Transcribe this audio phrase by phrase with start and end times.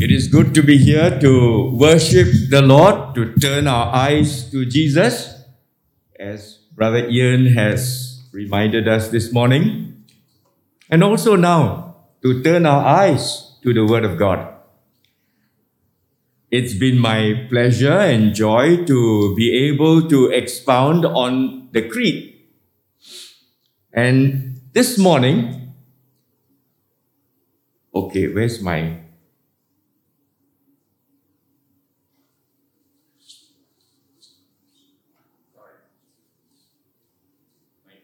[0.00, 4.64] It is good to be here to worship the Lord, to turn our eyes to
[4.64, 5.44] Jesus,
[6.18, 10.06] as Brother Ian has reminded us this morning,
[10.88, 14.48] and also now to turn our eyes to the Word of God.
[16.50, 22.40] It's been my pleasure and joy to be able to expound on the Creed.
[23.92, 25.74] And this morning,
[27.94, 29.00] okay, where's my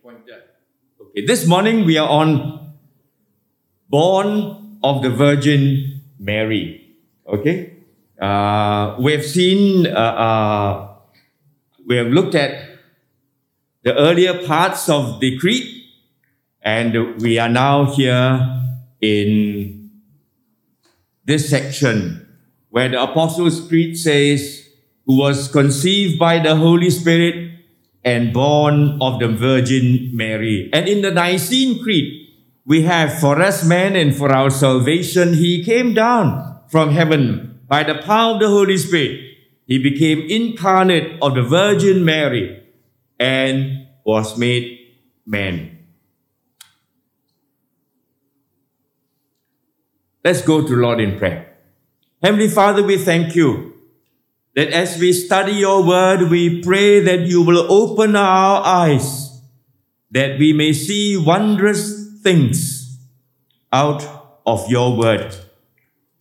[0.06, 2.74] Okay, this morning we are on
[3.88, 6.94] Born of the Virgin Mary.
[7.26, 7.72] Okay,
[8.20, 10.94] uh, we have seen, uh, uh,
[11.86, 12.68] we have looked at
[13.82, 15.84] the earlier parts of the creed,
[16.60, 18.62] and we are now here
[19.00, 19.90] in
[21.24, 22.28] this section
[22.68, 24.68] where the Apostles' Creed says,
[25.06, 27.45] who was conceived by the Holy Spirit
[28.06, 30.70] and born of the Virgin Mary.
[30.72, 32.28] And in the Nicene Creed,
[32.64, 37.82] we have for us men and for our salvation, he came down from heaven by
[37.82, 39.20] the power of the Holy Spirit.
[39.66, 42.62] He became incarnate of the Virgin Mary
[43.18, 44.78] and was made
[45.26, 45.76] man.
[50.24, 51.56] Let's go to Lord in prayer.
[52.22, 53.75] Heavenly Father, we thank you
[54.56, 59.42] that as we study your word, we pray that you will open our eyes,
[60.10, 62.98] that we may see wondrous things
[63.70, 64.02] out
[64.46, 65.36] of your word.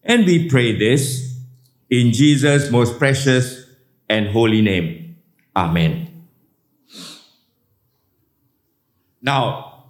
[0.04, 1.38] And we pray this
[1.90, 3.66] in Jesus' most precious
[4.10, 5.16] and holy name.
[5.56, 6.26] Amen.
[9.22, 9.86] Now,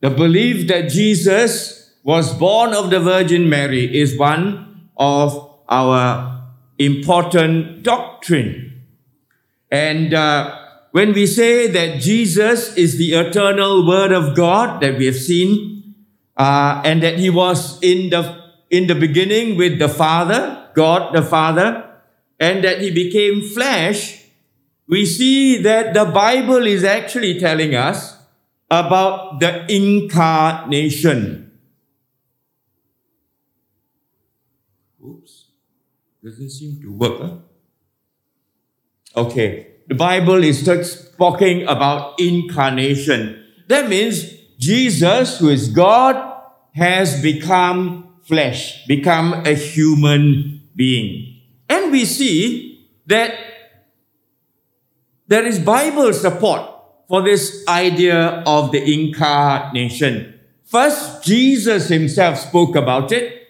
[0.00, 6.33] the belief that Jesus was born of the Virgin Mary is one of our
[6.78, 8.82] important doctrine.
[9.70, 10.58] And uh,
[10.92, 15.94] when we say that Jesus is the eternal Word of God that we have seen,
[16.36, 21.22] uh, and that He was in the in the beginning with the Father, God the
[21.22, 21.88] Father,
[22.40, 24.24] and that He became flesh,
[24.88, 28.16] we see that the Bible is actually telling us
[28.70, 31.43] about the incarnation.
[36.24, 37.20] Doesn't seem to work.
[37.20, 37.36] Huh?
[39.14, 40.64] Okay, the Bible is
[41.18, 43.44] talking about incarnation.
[43.68, 46.16] That means Jesus, who is God,
[46.74, 51.42] has become flesh, become a human being.
[51.68, 53.34] And we see that
[55.28, 56.62] there is Bible support
[57.06, 60.40] for this idea of the incarnation.
[60.64, 63.42] First, Jesus himself spoke about it.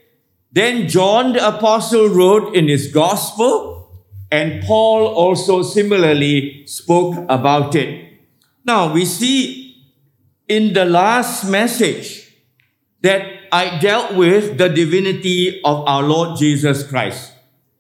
[0.55, 3.91] Then John the Apostle wrote in his gospel,
[4.31, 8.21] and Paul also similarly spoke about it.
[8.65, 9.85] Now we see
[10.47, 12.33] in the last message
[13.03, 17.33] that I dealt with the divinity of our Lord Jesus Christ,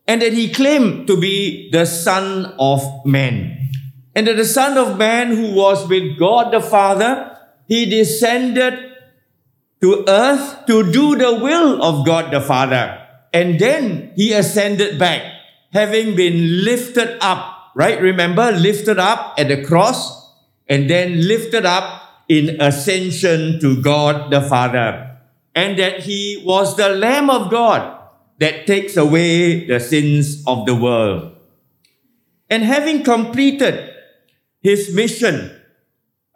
[0.08, 3.70] and that he claimed to be the Son of Man.
[4.16, 8.93] And that the Son of Man who was with God the Father, he descended
[9.84, 13.06] to earth to do the will of God the Father.
[13.34, 15.20] And then he ascended back,
[15.74, 18.00] having been lifted up, right?
[18.00, 20.32] Remember, lifted up at the cross
[20.66, 22.00] and then lifted up
[22.30, 25.20] in ascension to God the Father.
[25.54, 28.00] And that he was the Lamb of God
[28.38, 31.36] that takes away the sins of the world.
[32.48, 33.92] And having completed
[34.62, 35.60] his mission,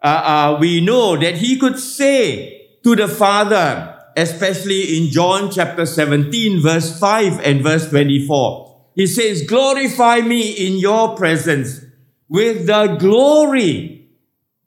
[0.03, 0.07] uh,
[0.53, 6.61] uh, we know that he could say to the Father, especially in John chapter 17,
[6.61, 8.69] verse 5 and verse 24.
[8.95, 11.81] He says, Glorify me in your presence
[12.27, 14.09] with the glory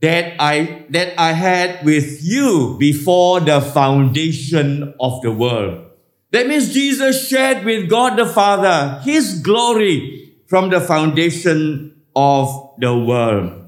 [0.01, 5.87] that I, that I had with you before the foundation of the world.
[6.33, 12.97] That means Jesus shared with God the Father his glory from the foundation of the
[12.97, 13.62] world.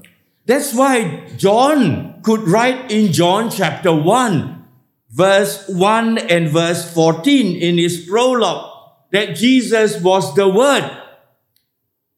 [0.45, 4.65] That's why John could write in John chapter 1,
[5.09, 8.71] verse 1 and verse 14 in his prologue
[9.11, 10.89] that Jesus was the Word.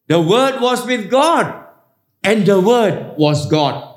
[0.07, 1.65] The Word was with God,
[2.23, 3.95] and the Word was God.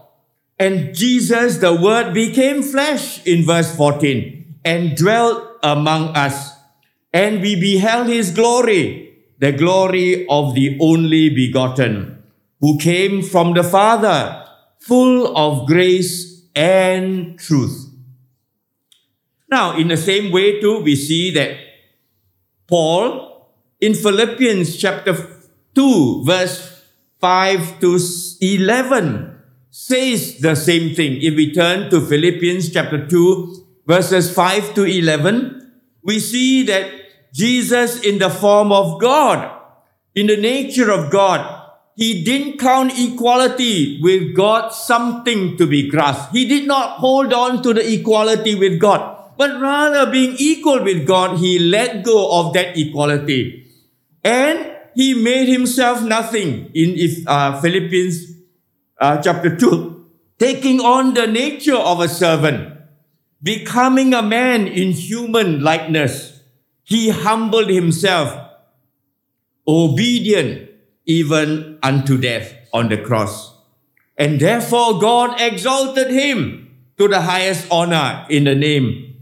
[0.59, 6.53] And Jesus, the Word, became flesh in verse 14 and dwelt among us.
[7.13, 12.20] And we beheld his glory, the glory of the only begotten,
[12.61, 14.47] who came from the Father
[14.79, 17.87] full of grace and truth.
[19.51, 21.57] Now, in the same way, too, we see that
[22.69, 23.31] Paul
[23.81, 25.17] in Philippians chapter
[25.75, 26.85] 2, verse
[27.19, 27.99] 5 to
[28.41, 29.39] 11
[29.71, 31.21] says the same thing.
[31.21, 35.73] If we turn to Philippians chapter 2, verses 5 to 11,
[36.03, 36.91] we see that
[37.33, 39.51] Jesus, in the form of God,
[40.15, 41.60] in the nature of God,
[42.01, 46.33] he didn't count equality with God something to be grasped.
[46.35, 51.07] He did not hold on to the equality with God, but rather being equal with
[51.07, 53.67] God, he let go of that equality.
[54.25, 58.33] And he made himself nothing in uh, Philippians
[58.99, 60.07] uh, chapter 2,
[60.39, 62.79] taking on the nature of a servant,
[63.43, 66.41] becoming a man in human likeness.
[66.83, 68.35] He humbled himself,
[69.69, 70.70] obedient
[71.07, 73.55] even unto death on the cross.
[74.17, 79.17] And therefore God exalted him to the highest honor in the name.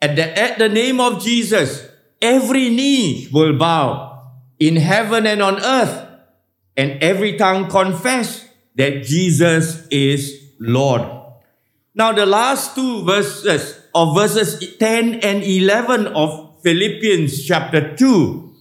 [0.00, 1.86] At the, at the name of Jesus,
[2.20, 6.08] every knee will bow in heaven and on earth,
[6.76, 11.02] and every tongue confess that Jesus is Lord.
[11.94, 18.51] Now, the last two verses of verses 10 and 11 of Philippians chapter 2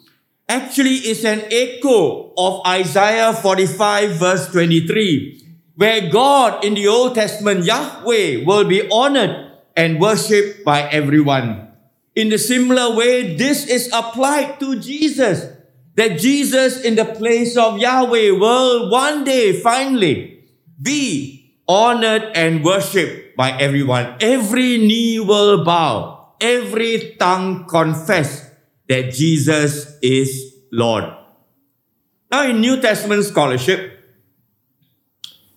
[0.51, 7.63] actually is an echo of Isaiah 45 verse 23, where God in the Old Testament,
[7.63, 9.47] Yahweh, will be honored
[9.79, 11.71] and worshipped by everyone.
[12.15, 15.47] In the similar way, this is applied to Jesus.
[15.95, 20.43] That Jesus in the place of Yahweh will one day finally
[20.81, 24.15] be honored and worshipped by everyone.
[24.19, 26.35] Every knee will bow.
[26.39, 28.50] Every tongue confess
[28.91, 31.05] that Jesus is Lord.
[32.29, 33.99] Now, in New Testament scholarship,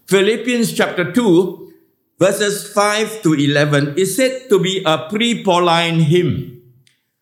[0.06, 1.72] Philippians chapter 2,
[2.18, 6.62] verses 5 to 11 is said to be a pre Pauline hymn.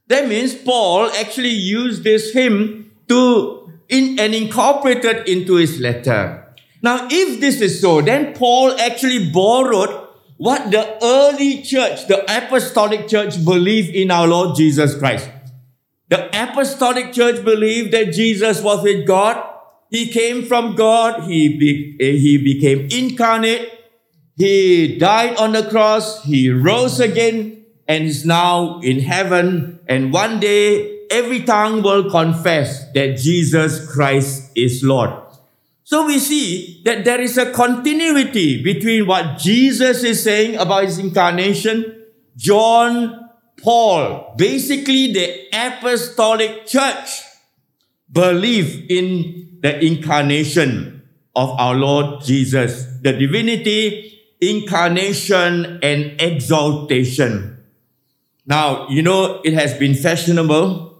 [0.08, 6.44] That means Paul actually used this hymn to in, and incorporated into his letter.
[6.82, 13.08] Now, if this is so, then Paul actually borrowed what the early church, the apostolic
[13.08, 15.30] church, believed in our Lord Jesus Christ.
[16.12, 19.42] The apostolic church believed that Jesus was with God.
[19.88, 21.22] He came from God.
[21.22, 23.72] He, be, eh, he became incarnate.
[24.36, 26.22] He died on the cross.
[26.24, 29.80] He rose again and is now in heaven.
[29.88, 35.12] And one day, every tongue will confess that Jesus Christ is Lord.
[35.82, 40.98] So we see that there is a continuity between what Jesus is saying about his
[40.98, 42.04] incarnation,
[42.36, 43.21] John
[43.62, 47.22] Paul, basically the apostolic church,
[48.10, 51.02] believe in the incarnation
[51.34, 57.64] of our Lord Jesus, the divinity, incarnation, and exaltation.
[58.44, 60.98] Now, you know, it has been fashionable.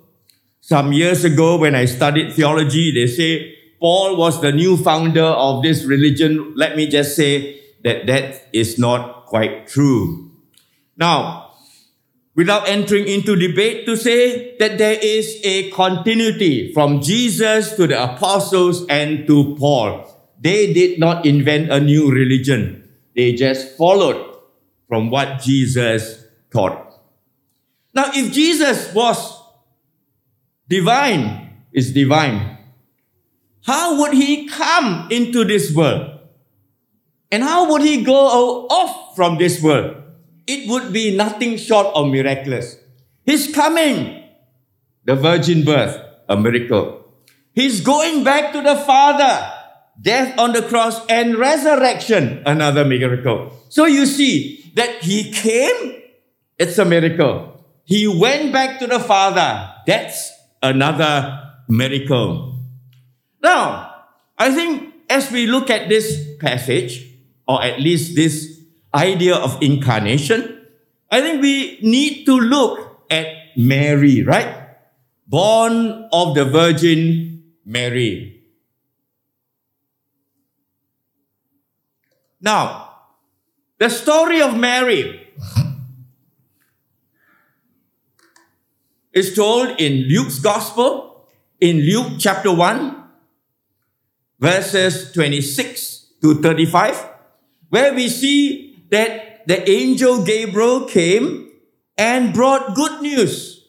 [0.61, 5.63] Some years ago, when I studied theology, they say Paul was the new founder of
[5.65, 6.55] this religion.
[6.55, 10.31] Let me just say that that is not quite true.
[10.97, 11.52] Now,
[12.35, 18.03] without entering into debate to say that there is a continuity from Jesus to the
[18.03, 20.09] apostles and to Paul.
[20.41, 22.89] They did not invent a new religion.
[23.15, 24.39] They just followed
[24.89, 27.01] from what Jesus taught.
[27.95, 29.41] Now, if Jesus was
[30.69, 32.59] divine, is divine,
[33.65, 36.19] how would he come into this world?
[37.31, 40.02] And how would he go off from this world?
[40.47, 42.77] It would be nothing short of miraculous.
[43.25, 44.25] His coming,
[45.05, 47.05] the virgin birth, a miracle.
[47.53, 49.53] He's going back to the Father,
[50.01, 53.53] death on the cross and resurrection, another miracle.
[53.69, 56.03] So you see that he came,
[56.59, 57.65] it's a miracle.
[57.85, 60.33] He went back to the Father, that's
[60.63, 62.59] another miracle.
[63.43, 64.05] Now,
[64.39, 67.07] I think as we look at this passage,
[67.47, 68.52] or at least this
[68.95, 70.67] idea of incarnation,
[71.11, 74.77] I think we need to look at Mary, right?
[75.27, 78.43] Born of the Virgin Mary.
[82.41, 82.91] Now,
[83.79, 85.29] the story of Mary
[89.13, 91.29] is told in Luke's Gospel,
[91.61, 93.05] in Luke chapter 1,
[94.41, 97.07] verses 26 to 35,
[97.69, 101.51] where we see that the angel Gabriel came
[101.99, 103.67] and brought good news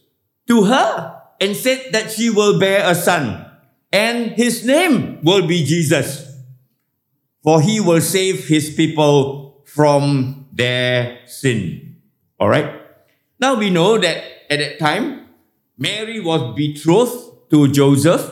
[0.47, 3.45] to her and said that she will bear a son
[3.91, 6.29] and his name will be Jesus
[7.43, 11.97] for he will save his people from their sin.
[12.39, 12.81] All right.
[13.39, 15.27] Now we know that at that time,
[15.77, 18.31] Mary was betrothed to Joseph.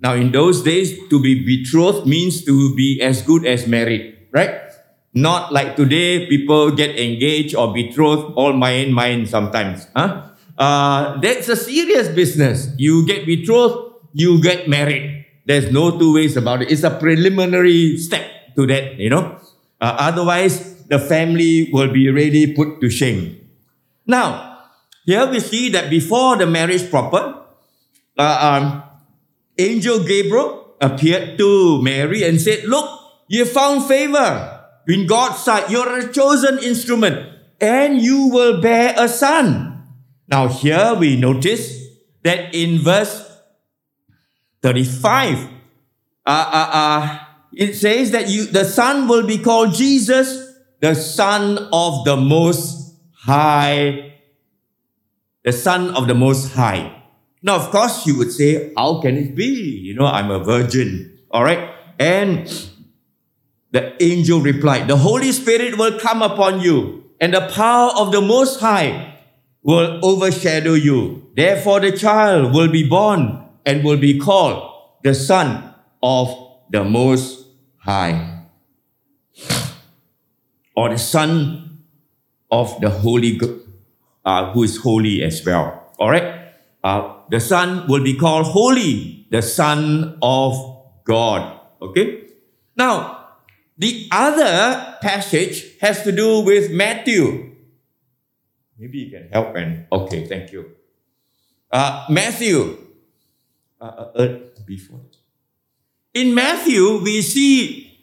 [0.00, 4.69] Now, in those days, to be betrothed means to be as good as married, right?
[5.12, 9.88] Not like today, people get engaged or betrothed all mine, mine sometimes.
[9.94, 10.30] Huh?
[10.56, 12.70] Uh, that's a serious business.
[12.78, 15.26] You get betrothed, you get married.
[15.46, 16.70] There's no two ways about it.
[16.70, 19.40] It's a preliminary step to that, you know.
[19.80, 23.48] Uh, otherwise, the family will be really put to shame.
[24.06, 24.58] Now,
[25.06, 27.42] here we see that before the marriage proper,
[28.16, 28.82] uh, um,
[29.58, 32.86] angel Gabriel appeared to Mary and said, Look,
[33.26, 35.70] you found favor in God's sight.
[35.70, 39.86] You're a chosen instrument and you will bear a son.
[40.28, 41.76] Now, here we notice
[42.22, 43.26] that in verse
[44.62, 45.48] 35, uh,
[46.26, 47.18] uh, uh,
[47.52, 52.96] it says that you, the son will be called Jesus, the son of the most
[53.12, 54.14] high.
[55.42, 57.02] The son of the most high.
[57.42, 59.44] Now, of course, you would say, how can it be?
[59.46, 61.18] You know, I'm a virgin.
[61.30, 61.70] All right.
[61.98, 62.69] And
[63.72, 68.20] the angel replied, The Holy Spirit will come upon you, and the power of the
[68.20, 69.18] Most High
[69.62, 71.30] will overshadow you.
[71.36, 74.72] Therefore, the child will be born and will be called
[75.02, 76.34] the Son of
[76.70, 77.46] the Most
[77.78, 78.44] High,
[80.74, 81.84] or the Son
[82.50, 83.40] of the Holy,
[84.24, 85.92] uh, who is holy as well.
[85.98, 90.54] All right, uh, the Son will be called Holy, the Son of
[91.04, 91.60] God.
[91.80, 92.26] Okay,
[92.76, 93.19] now
[93.80, 97.56] the other passage has to do with Matthew.
[98.78, 100.76] Maybe you can help and okay, thank you.
[101.72, 102.76] Uh, Matthew.
[103.80, 105.00] Uh, uh, uh, before.
[106.12, 107.98] In Matthew, we see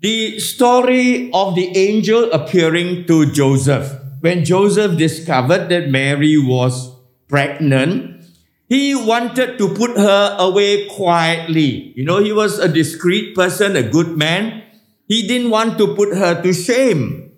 [0.00, 3.88] the story of the angel appearing to Joseph.
[4.20, 6.92] When Joseph discovered that Mary was
[7.28, 8.26] pregnant,
[8.68, 11.94] he wanted to put her away quietly.
[11.96, 14.62] You know, he was a discreet person, a good man.
[15.06, 17.32] He didn't want to put her to shame.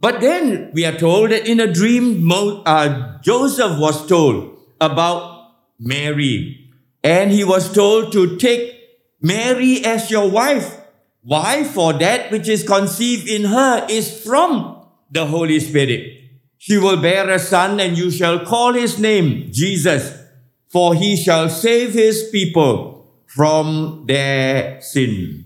[0.00, 6.70] But then we are told that in a dream, uh, Joseph was told about Mary.
[7.02, 8.74] And he was told to take
[9.20, 10.80] Mary as your wife.
[11.22, 11.64] Why?
[11.64, 16.12] For that which is conceived in her is from the Holy Spirit.
[16.58, 20.16] She will bear a son, and you shall call his name Jesus,
[20.68, 25.44] for he shall save his people from their sin.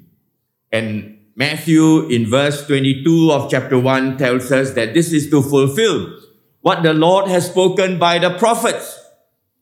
[0.70, 1.09] And
[1.40, 6.14] Matthew in verse 22 of chapter 1 tells us that this is to fulfill
[6.60, 9.00] what the Lord has spoken by the prophets.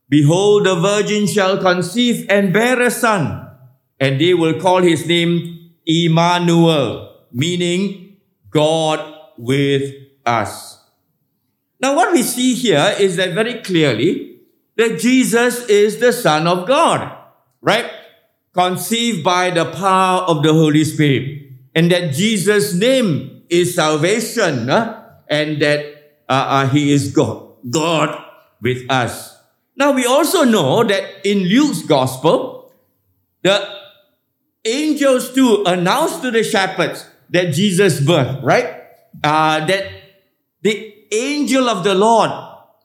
[0.09, 3.49] Behold, the virgin shall conceive and bear a son,
[4.01, 8.17] and they will call his name Emmanuel, meaning
[8.51, 8.99] God
[9.37, 9.95] with
[10.27, 10.83] us.
[11.81, 14.41] Now, what we see here is that very clearly
[14.75, 17.17] that Jesus is the Son of God,
[17.61, 17.89] right?
[18.53, 21.48] Conceived by the power of the Holy Spirit
[21.79, 25.79] and that Jesus' name is salvation, and that
[26.29, 28.19] uh, uh, He is God, God
[28.61, 29.39] with us.
[29.77, 32.73] Now we also know that in Luke's gospel,
[33.43, 33.63] the
[34.65, 38.83] angels too announced to the shepherds that Jesus' birth, right?
[39.23, 39.87] Uh, that
[40.63, 42.33] the angel of the Lord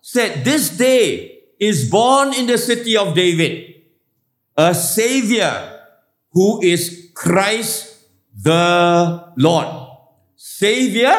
[0.01, 3.73] said, This day is born in the city of David
[4.55, 5.81] a Savior
[6.33, 7.92] who is Christ
[8.35, 9.67] the Lord.
[10.35, 11.15] Savior,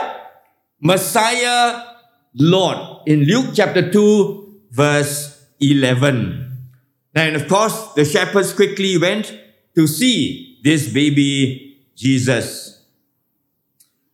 [0.80, 1.82] Messiah,
[2.34, 3.02] Lord.
[3.06, 6.58] In Luke chapter 2, verse 11.
[7.14, 9.38] And of course, the shepherds quickly went
[9.76, 12.82] to see this baby Jesus.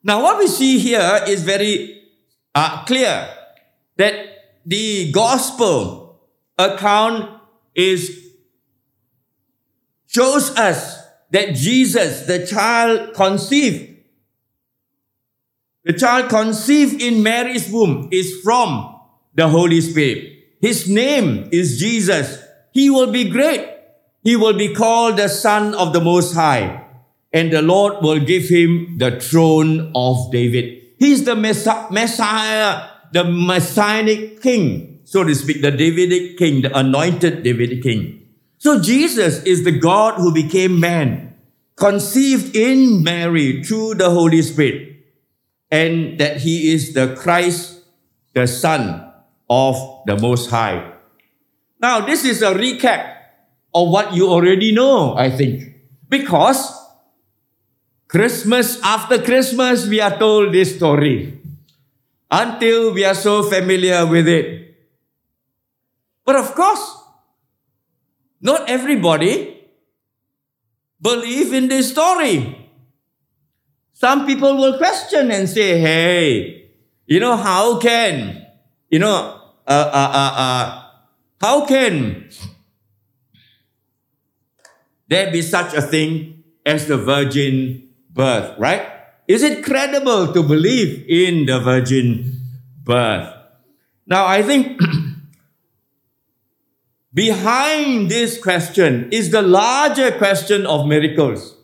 [0.02, 2.02] Now, what we see here is very
[2.54, 3.28] uh, clear
[3.96, 4.14] that
[4.64, 6.20] the gospel
[6.58, 7.40] account
[7.74, 8.18] is
[10.06, 10.99] shows us
[11.30, 13.96] that Jesus, the child conceived,
[15.84, 19.00] the child conceived in Mary's womb is from
[19.34, 20.34] the Holy Spirit.
[20.60, 22.42] His name is Jesus.
[22.72, 23.66] He will be great.
[24.22, 26.84] He will be called the Son of the Most High.
[27.32, 30.82] And the Lord will give him the throne of David.
[30.98, 37.82] He's the Messiah, the Messianic King, so to speak, the Davidic King, the anointed Davidic
[37.82, 38.28] King.
[38.60, 41.32] So Jesus is the God who became man,
[41.76, 45.00] conceived in Mary through the Holy Spirit,
[45.72, 47.80] and that he is the Christ,
[48.34, 49.00] the Son
[49.48, 50.92] of the Most High.
[51.80, 53.16] Now, this is a recap
[53.72, 55.80] of what you already know, I think.
[56.10, 56.76] Because
[58.08, 61.40] Christmas after Christmas, we are told this story
[62.30, 64.76] until we are so familiar with it.
[66.26, 66.99] But of course,
[68.40, 69.60] not everybody
[71.00, 72.56] believe in this story.
[73.92, 76.70] Some people will question and say, hey,
[77.06, 78.46] you know, how can,
[78.88, 80.82] you know, uh, uh, uh, uh,
[81.40, 82.28] how can
[85.08, 88.86] there be such a thing as the virgin birth, right?
[89.28, 92.40] Is it credible to believe in the virgin
[92.82, 93.34] birth?
[94.06, 94.80] Now, I think
[97.12, 101.56] behind this question is the larger question of miracles.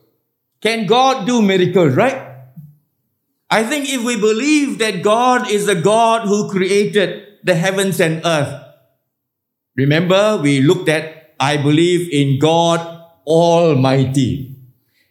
[0.61, 2.23] Can God do miracles, right?
[3.49, 8.21] I think if we believe that God is the God who created the heavens and
[8.25, 8.62] earth,
[9.76, 12.81] remember we looked at, I believe in God
[13.26, 14.57] Almighty.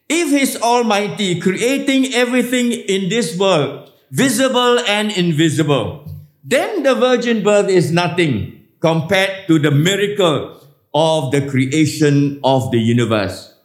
[0.10, 6.06] If He's Almighty, creating everything in this world, visible and invisible,
[6.44, 8.55] then the virgin birth is nothing
[8.86, 10.62] compared to the miracle
[10.94, 13.58] of the creation of the universe.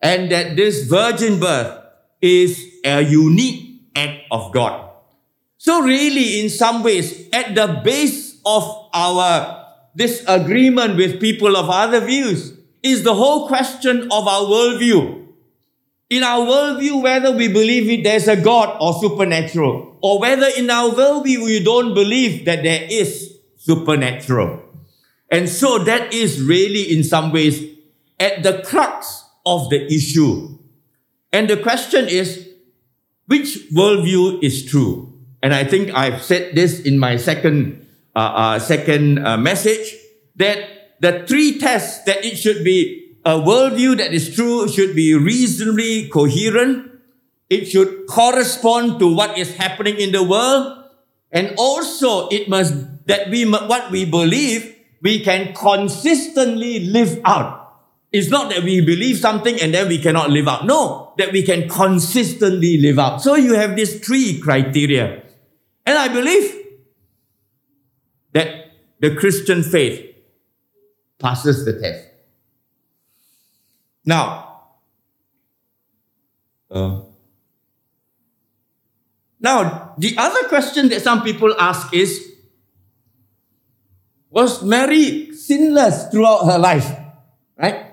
[0.00, 1.84] And that this virgin birth
[2.22, 4.88] is a unique act of God.
[5.58, 12.00] So really, in some ways, at the base of our disagreement with people of other
[12.00, 15.28] views is the whole question of our worldview.
[16.08, 20.70] In our worldview, whether we believe it, there's a God or supernatural, or whether in
[20.70, 23.33] our worldview we don't believe that there is
[23.64, 24.60] supernatural.
[25.30, 27.64] And so that is really, in some ways,
[28.20, 30.58] at the crux of the issue.
[31.32, 32.46] And the question is,
[33.26, 35.18] which worldview is true?
[35.42, 39.96] And I think I've said this in my second, uh, uh, second uh, message
[40.36, 45.14] that the three tests that it should be a worldview that is true should be
[45.14, 46.92] reasonably coherent.
[47.48, 50.84] It should correspond to what is happening in the world.
[51.32, 52.74] And also it must,
[53.06, 57.60] that we, what we believe, we can consistently live out.
[58.12, 60.64] It's not that we believe something and then we cannot live out.
[60.66, 63.20] No, that we can consistently live out.
[63.20, 65.24] So you have these three criteria.
[65.84, 66.54] And I believe
[68.32, 70.14] that the Christian faith
[71.18, 72.08] passes the test.
[74.04, 74.60] Now,
[76.70, 77.00] uh,
[79.40, 82.33] now the other question that some people ask is,
[84.34, 86.90] was Mary sinless throughout her life?
[87.56, 87.86] Right?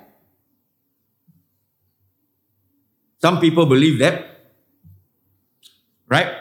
[3.19, 4.25] Some people believe that.
[6.09, 6.33] Right?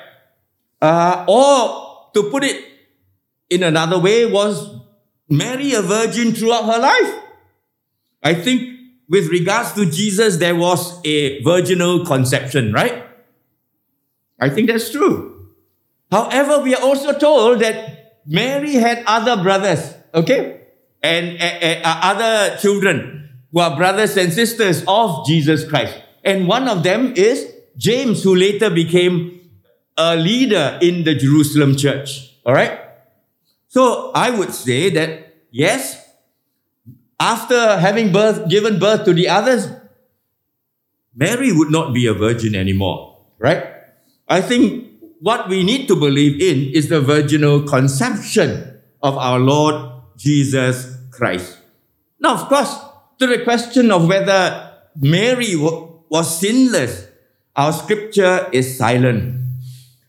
[0.81, 2.65] Uh, or to put it
[3.51, 4.75] in another way, was
[5.29, 7.23] Mary a virgin throughout her life?
[8.23, 13.05] I think with regards to Jesus, there was a virginal conception, right?
[14.41, 15.51] I think that's true.
[16.11, 17.90] However, we are also told that
[18.27, 20.61] Mary had other brothers, okay?
[21.03, 25.97] And uh, uh, other children who are brothers and sisters of Jesus Christ.
[26.25, 29.51] And one of them is James, who later became
[29.97, 32.37] a leader in the Jerusalem church.
[32.45, 32.79] All right?
[33.69, 36.09] So I would say that yes,
[37.19, 39.69] after having birth, given birth to the others,
[41.15, 43.65] Mary would not be a virgin anymore, right?
[44.29, 44.90] I think
[45.21, 51.59] what we need to believe in is the virginal conception of our Lord Jesus Christ.
[52.19, 52.75] Now, of course,
[53.19, 57.07] to the question of whether Mary was sinless,
[57.55, 59.45] our scripture is silent.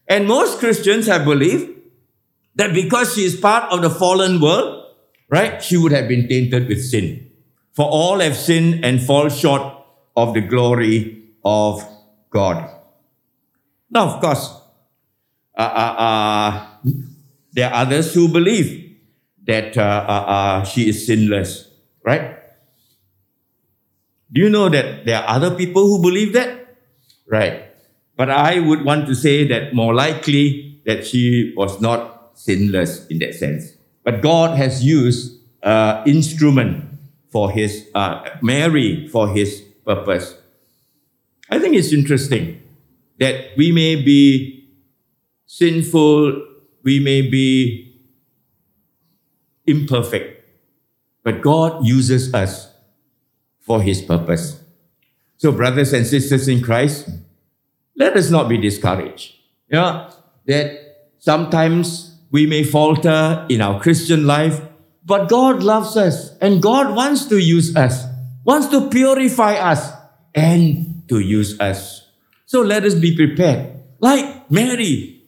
[0.07, 1.69] And most Christians have believed
[2.55, 4.95] that because she is part of the fallen world,
[5.29, 7.29] right, she would have been tainted with sin.
[7.73, 9.61] For all have sinned and fall short
[10.15, 11.83] of the glory of
[12.29, 12.69] God.
[13.89, 14.60] Now, of course,
[15.57, 16.67] uh, uh, uh,
[17.53, 18.97] there are others who believe
[19.45, 21.69] that uh, uh, she is sinless,
[22.05, 22.37] right?
[24.31, 26.77] Do you know that there are other people who believe that?
[27.27, 27.65] Right.
[28.15, 33.19] But I would want to say that more likely that she was not sinless in
[33.19, 33.73] that sense.
[34.03, 36.85] But God has used uh, instrument
[37.29, 40.35] for his uh, Mary for his purpose.
[41.49, 42.61] I think it's interesting
[43.19, 44.60] that we may be
[45.51, 46.47] sinful,
[46.81, 47.93] we may be
[49.67, 50.47] imperfect,
[51.23, 52.71] but God uses us
[53.59, 54.63] for his purpose.
[55.35, 57.09] So, brothers and sisters in Christ,
[57.97, 59.35] let us not be discouraged.
[59.67, 60.09] You know,
[60.45, 64.61] that sometimes we may falter in our Christian life,
[65.05, 68.05] but God loves us and God wants to use us,
[68.45, 69.91] wants to purify us
[70.33, 72.07] and to use us.
[72.45, 73.81] So let us be prepared.
[73.99, 75.20] Like Mary,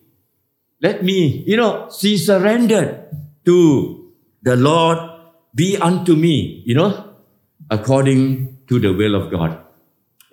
[0.83, 3.07] let me, you know, she surrendered
[3.45, 4.99] to the Lord
[5.55, 7.15] be unto me, you know,
[7.69, 9.57] according to the will of God.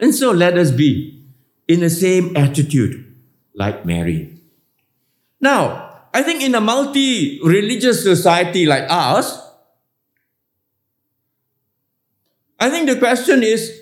[0.00, 1.24] And so let us be
[1.68, 3.14] in the same attitude
[3.54, 4.42] like Mary.
[5.40, 9.38] Now, I think in a multi religious society like ours,
[12.58, 13.80] I think the question is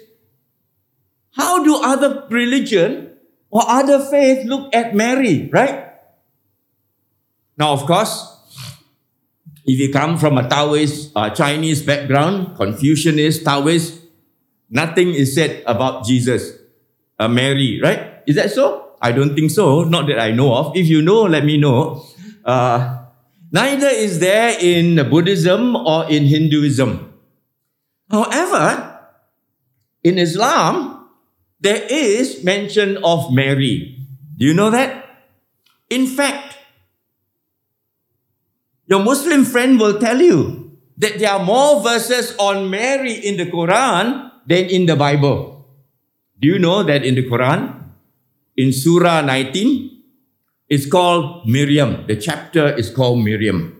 [1.33, 3.17] how do other religion
[3.51, 5.88] or other faith look at Mary, right?
[7.59, 8.39] Now, of course,
[9.65, 14.01] if you come from a Taoist uh, Chinese background, Confucianist, Taoist,
[14.71, 16.53] nothing is said about Jesus,
[17.19, 18.23] uh, Mary, right?
[18.27, 18.95] Is that so?
[19.03, 19.85] I don't think so.
[19.85, 20.77] Not that I know of.
[20.77, 22.05] If you know, let me know.
[22.45, 23.05] Uh,
[23.51, 27.13] neither is there in Buddhism or in Hinduism.
[28.11, 29.01] However,
[30.03, 31.09] in Islam,
[31.61, 33.99] there is mention of Mary.
[34.37, 35.05] Do you know that?
[35.91, 36.48] In fact,
[38.89, 43.47] your Muslim friend will tell you that there are more verses on Mary in the
[43.47, 45.69] Quran than in the Bible.
[46.41, 47.85] Do you know that in the Quran,
[48.57, 50.03] in Surah 19,
[50.69, 52.07] it's called Miriam.
[52.07, 53.77] The chapter is called Miriam.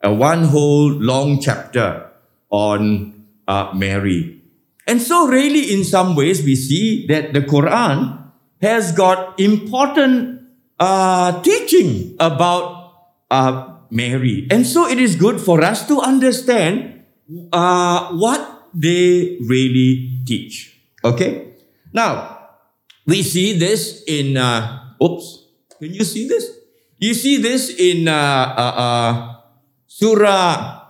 [0.00, 2.10] A one whole long chapter
[2.50, 4.40] on uh, Mary.
[4.86, 8.18] And so, really, in some ways, we see that the Quran
[8.60, 10.42] has got important
[10.80, 12.94] uh, teaching about
[13.30, 14.48] uh, Mary.
[14.50, 17.04] And so it is good for us to understand
[17.52, 20.80] uh, what they really teach.
[21.04, 21.52] Okay?
[21.92, 22.48] Now,
[23.06, 25.44] we see this in, uh, oops,
[25.78, 26.48] can you see this?
[26.98, 28.14] You see this in uh,
[28.56, 29.34] uh, uh
[29.86, 30.88] Surah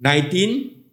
[0.00, 0.84] 19,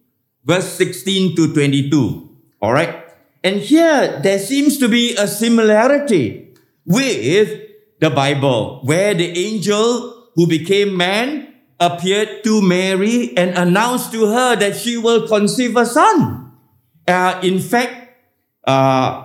[0.44, 2.36] verse 16 to 22.
[2.62, 3.04] All right?
[3.44, 6.54] And here there seems to be a similarity
[6.86, 7.67] with
[8.00, 14.56] the Bible, where the angel who became man appeared to Mary and announced to her
[14.56, 16.52] that she will conceive a son.
[17.06, 18.14] Uh, in fact,
[18.64, 19.24] uh,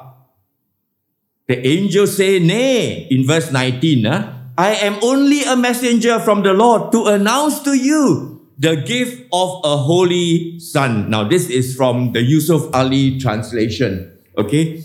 [1.47, 6.53] the angel say, Nay, in verse 19, uh, I am only a messenger from the
[6.53, 11.09] Lord to announce to you the gift of a holy son.
[11.09, 14.17] Now, this is from the Yusuf Ali translation.
[14.37, 14.81] Okay.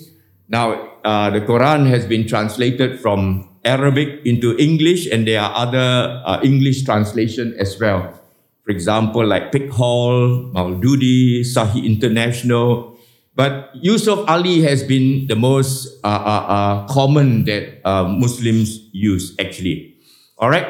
[0.49, 6.25] Now, uh, the Quran has been translated from Arabic into English, and there are other
[6.25, 8.17] uh, English translation as well.
[8.65, 12.97] For example, like Pickthall, Maududi, Sahih International.
[13.37, 19.37] But Yusuf Ali has been the most uh, uh, uh common that uh, Muslims use
[19.39, 19.95] actually.
[20.41, 20.67] All right.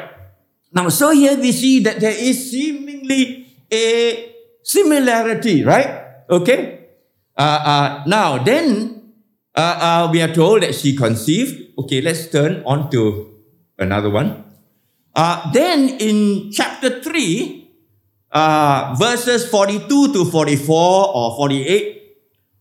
[0.69, 4.29] Now, so here we see that there is seemingly a
[4.61, 5.89] similarity, right?
[6.29, 6.93] Okay.
[7.33, 8.98] Uh, now, then
[9.55, 13.39] we are told that she conceived Okay, let's turn on to
[13.79, 14.43] another one.
[15.15, 17.71] Uh, then in chapter 3,
[18.33, 22.19] uh, verses 42 to 44 or 48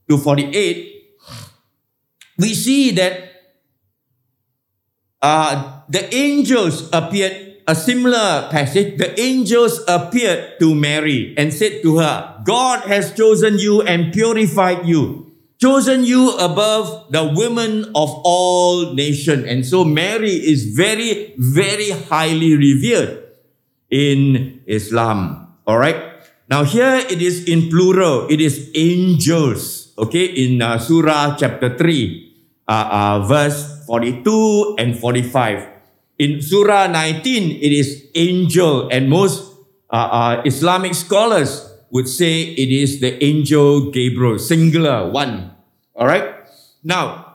[0.09, 1.19] to 48,
[2.39, 3.27] we see that
[5.21, 11.99] uh, the angels appeared, a similar passage, the angels appeared to Mary and said to
[11.99, 15.28] her, God has chosen you and purified you
[15.59, 19.45] chosen you above the women of all nations.
[19.45, 23.27] And so Mary is very, very highly revered
[23.91, 25.49] in Islam.
[25.67, 25.99] All right.
[26.49, 28.31] Now here it is in plural.
[28.31, 29.93] It is angels.
[29.99, 30.25] Okay.
[30.25, 35.67] In uh, Surah chapter 3, uh, uh, verse 42 and 45.
[36.19, 38.89] In Surah 19, it is angel.
[38.89, 39.43] And most
[39.91, 45.53] uh, uh, Islamic scholars would say it is the angel Gabriel, singular, one.
[45.95, 46.35] All right.
[46.85, 47.35] Now,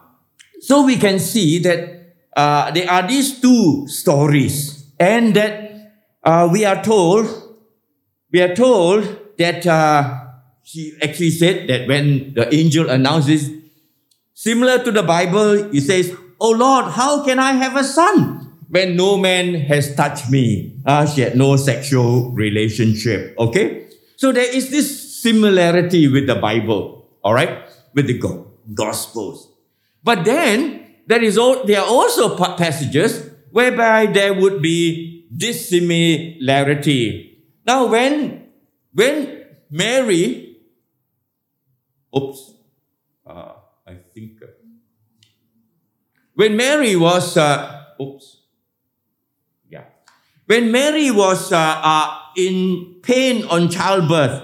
[0.59, 6.65] so we can see that uh, there are these two stories, and that uh, we
[6.65, 7.27] are told,
[8.31, 9.03] we are told
[9.37, 10.23] that uh,
[10.63, 13.49] she actually said that when the angel announces,
[14.33, 18.95] similar to the Bible, he says, "Oh Lord, how can I have a son?" when
[18.95, 20.73] no man has touched me.
[20.83, 23.37] Uh, she had no sexual relationship.
[23.37, 23.82] Okay?
[24.23, 24.87] So there is this
[25.19, 27.67] similarity with the Bible, all right?
[27.93, 28.15] With the.
[28.73, 29.51] Gospels.
[30.01, 37.43] But then there is there are also passages whereby there would be dissimilarity.
[37.67, 38.47] Now, when
[38.93, 40.55] when Mary,
[42.15, 42.55] oops,
[43.27, 44.55] uh, I think uh,
[46.33, 48.47] when Mary was, uh, oops,
[49.67, 49.91] yeah,
[50.47, 54.43] when Mary was uh, uh, in pain on childbirth,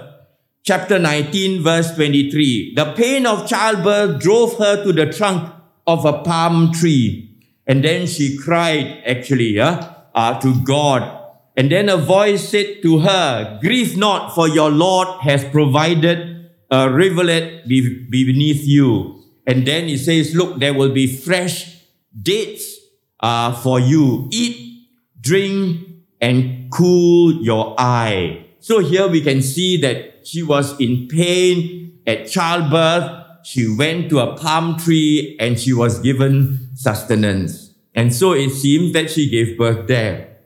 [0.62, 2.74] chapter 19, verse 23.
[2.74, 5.52] The pain of childbirth drove her to the trunk
[5.86, 7.26] of a palm tree.
[7.66, 11.18] And then she cried, actually, uh, uh, to God.
[11.56, 16.90] And then a voice said to her, Grieve not, for your Lord has provided a
[16.90, 19.22] rivulet be- beneath you.
[19.46, 21.82] And then he says, Look, there will be fresh
[22.20, 22.78] dates
[23.20, 24.28] uh, for you.
[24.32, 24.88] Eat,
[25.20, 25.89] drink,
[26.20, 28.46] and cool your eye.
[28.60, 33.26] So here we can see that she was in pain at childbirth.
[33.42, 37.74] She went to a palm tree and she was given sustenance.
[37.94, 40.36] And so it seems that she gave birth there.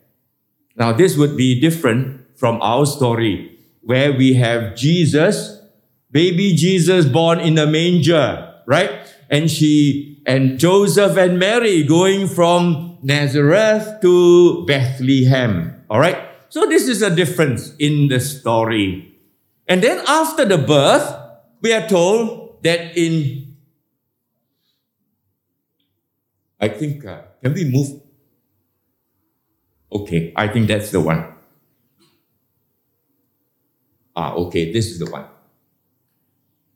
[0.76, 5.60] Now this would be different from our story where we have Jesus,
[6.10, 8.90] baby Jesus born in a manger, right?
[9.30, 15.84] And she and Joseph and Mary going from Nazareth to Bethlehem.
[15.90, 16.16] All right.
[16.48, 19.14] So this is a difference in the story.
[19.68, 21.14] And then after the birth,
[21.60, 23.56] we are told that in,
[26.60, 28.00] I think, uh, can we move?
[29.92, 31.32] Okay, I think that's the one.
[34.16, 35.26] Ah, okay, this is the one.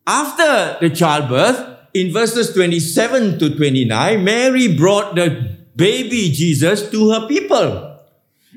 [0.07, 7.27] After the childbirth, in verses 27 to 29, Mary brought the baby Jesus to her
[7.29, 7.97] people.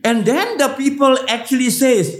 [0.04, 2.18] And then the people actually says,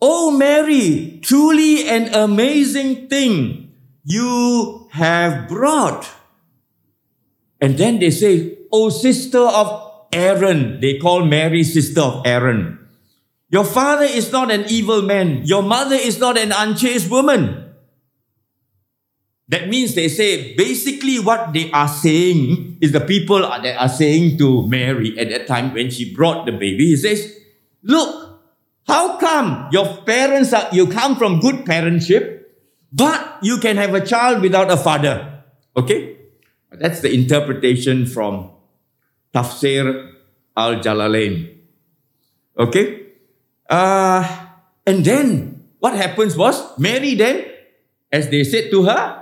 [0.00, 6.08] Oh Mary, truly an amazing thing you have brought.
[7.60, 12.78] And then they say, Oh sister of Aaron, they call Mary sister of Aaron.
[13.50, 15.44] Your father is not an evil man.
[15.44, 17.61] Your mother is not an unchaste woman.
[19.48, 24.38] That means they say basically what they are saying is the people that are saying
[24.38, 26.86] to Mary at that time when she brought the baby.
[26.86, 27.36] He says,
[27.82, 28.40] Look,
[28.86, 32.44] how come your parents are, you come from good parentship,
[32.92, 35.42] but you can have a child without a father?
[35.76, 36.16] Okay?
[36.70, 38.50] That's the interpretation from
[39.34, 40.12] Tafsir
[40.56, 41.58] al Jalalain.
[42.58, 43.06] Okay?
[43.68, 44.46] Uh,
[44.86, 47.46] and then what happens was Mary then,
[48.10, 49.21] as they said to her,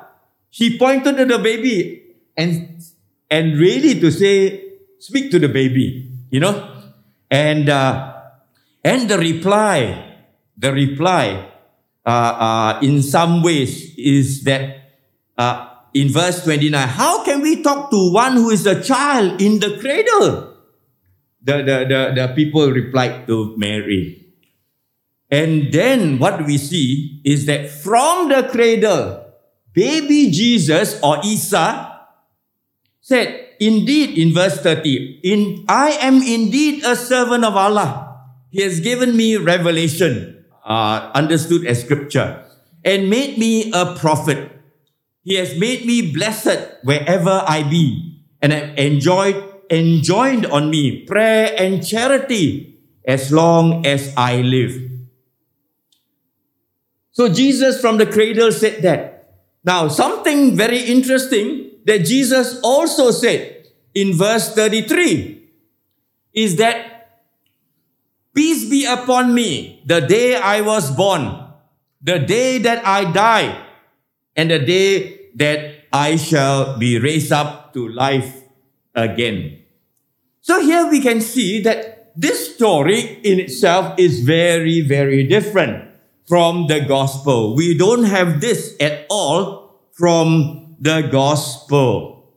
[0.50, 2.02] she pointed to the baby
[2.36, 2.82] and,
[3.30, 4.64] and really to say,
[4.98, 6.82] speak to the baby, you know?
[7.30, 8.14] And, uh,
[8.84, 10.16] and the reply,
[10.56, 11.50] the reply,
[12.04, 14.90] uh, uh, in some ways is that
[15.38, 19.60] uh, in verse 29, how can we talk to one who is a child in
[19.60, 20.56] the cradle?
[21.42, 24.26] The, the, the, the people replied to Mary.
[25.30, 29.19] And then what we see is that from the cradle,
[29.72, 32.00] baby Jesus or Isa
[33.00, 38.24] said, Indeed, in verse 30, in, I am indeed a servant of Allah.
[38.50, 42.42] He has given me revelation, uh, understood as scripture,
[42.84, 44.50] and made me a prophet.
[45.22, 49.36] He has made me blessed wherever I be, and have enjoyed,
[49.68, 54.72] enjoined on me prayer and charity as long as I live.
[57.10, 59.09] So Jesus from the cradle said that
[59.62, 65.48] now, something very interesting that Jesus also said in verse 33
[66.32, 67.20] is that
[68.34, 71.44] peace be upon me the day I was born,
[72.00, 73.66] the day that I die,
[74.34, 78.44] and the day that I shall be raised up to life
[78.94, 79.58] again.
[80.40, 85.89] So here we can see that this story in itself is very, very different
[86.30, 87.56] from the gospel.
[87.56, 92.30] We don't have this at all from the gospel.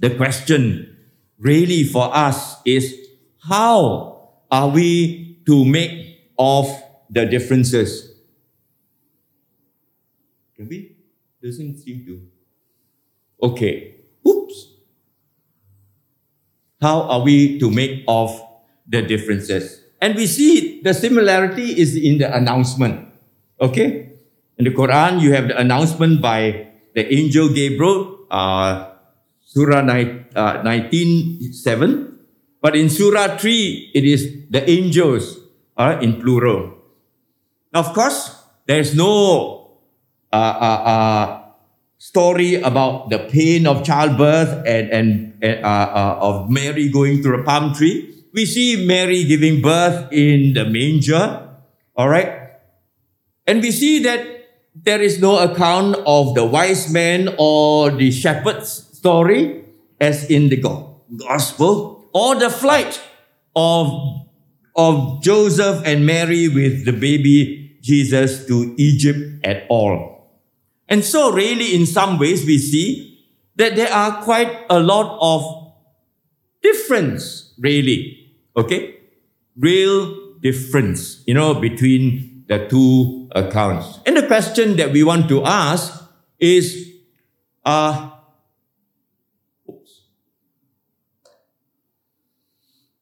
[0.00, 0.96] The question
[1.38, 2.98] really for us is
[3.38, 6.66] how are we to make of
[7.08, 8.18] the differences?
[10.56, 10.96] Can we?
[11.40, 12.26] Doesn't seem to.
[13.46, 13.94] Okay.
[14.26, 14.66] Oops.
[16.80, 18.42] How are we to make of
[18.88, 19.84] the differences?
[20.00, 23.08] And we see the similarity is in the announcement.
[23.60, 24.12] Okay?
[24.58, 28.90] In the Quran, you have the announcement by the angel Gabriel, uh,
[29.40, 32.18] Surah 9, uh, 19, 7.
[32.60, 35.38] But in Surah 3, it is the angels
[35.76, 36.78] uh, in plural.
[37.72, 39.78] Now, of course, there's no
[40.32, 41.42] uh, uh, uh,
[41.98, 47.44] story about the pain of childbirth and, and uh, uh, of Mary going through a
[47.44, 51.48] palm tree we see Mary giving birth in the manger.
[51.96, 52.50] All right.
[53.46, 58.70] And we see that there is no account of the wise men or the shepherd's
[58.96, 59.64] story
[60.00, 60.56] as in the
[61.16, 63.00] gospel or the flight
[63.54, 63.92] of,
[64.76, 70.30] of Joseph and Mary with the baby Jesus to Egypt at all.
[70.88, 75.74] And so really in some ways we see that there are quite a lot of
[76.62, 78.21] difference really
[78.56, 79.02] Okay?
[79.56, 84.00] real difference, you know, between the two accounts.
[84.06, 86.02] And the question that we want to ask
[86.38, 86.90] is,
[87.64, 88.10] uh,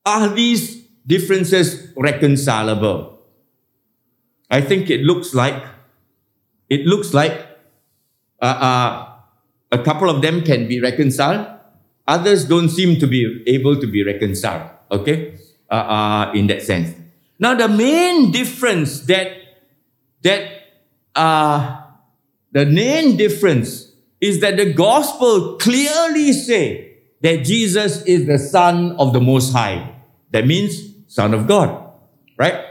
[0.05, 3.19] are these differences reconcilable?
[4.51, 5.63] I think it looks like
[6.69, 7.47] it looks like
[8.41, 9.13] uh, uh,
[9.73, 11.47] a couple of them can be reconciled.
[12.07, 14.71] Others don't seem to be able to be reconciled.
[14.90, 15.38] Okay,
[15.70, 16.94] uh, uh, in that sense.
[17.38, 19.33] Now the main difference that
[20.22, 20.48] that
[21.14, 21.81] uh,
[22.53, 29.12] the main difference is that the gospel clearly say that Jesus is the Son of
[29.12, 29.94] the Most High.
[30.33, 31.92] That means Son of God,
[32.37, 32.64] right?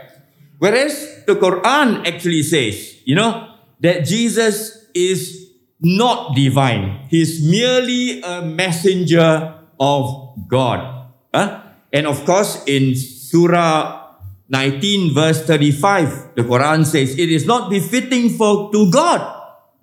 [0.58, 7.06] Whereas the Quran actually says, you know, that Jesus is not divine.
[7.08, 11.08] He's merely a messenger of God.
[11.34, 11.59] Huh?
[11.92, 14.14] And of course, in Surah
[14.48, 19.20] 19, verse 35, the Quran says, It is not befitting for to God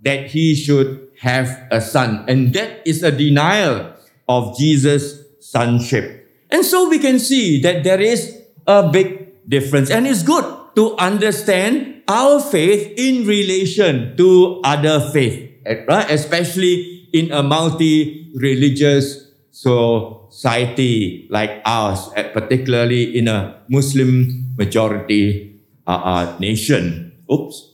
[0.03, 2.25] that he should have a son.
[2.27, 3.93] And that is a denial
[4.27, 6.29] of Jesus' sonship.
[6.49, 9.89] And so we can see that there is a big difference.
[9.89, 15.49] And it's good to understand our faith in relation to other faith,
[15.87, 16.09] right?
[16.11, 19.31] Especially in a multi-religious
[20.37, 27.11] society like ours, particularly in a Muslim majority uh, uh, nation.
[27.25, 27.73] Oops.